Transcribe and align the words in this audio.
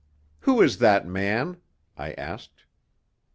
"Who 0.39 0.63
is 0.63 0.79
that 0.79 1.05
man?" 1.05 1.57
I 1.95 2.13
asked. 2.13 2.63